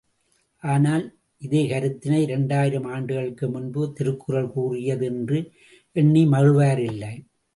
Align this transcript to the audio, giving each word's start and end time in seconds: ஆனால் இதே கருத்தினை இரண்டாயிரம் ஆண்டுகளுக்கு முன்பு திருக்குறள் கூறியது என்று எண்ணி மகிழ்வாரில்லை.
ஆனால் 0.63 1.03
இதே 1.41 1.61
கருத்தினை 1.67 2.21
இரண்டாயிரம் 2.21 2.83
ஆண்டுகளுக்கு 2.85 3.49
முன்பு 3.49 3.93
திருக்குறள் 3.93 4.49
கூறியது 4.49 5.05
என்று 5.05 5.39
எண்ணி 5.95 6.23
மகிழ்வாரில்லை. 6.25 7.13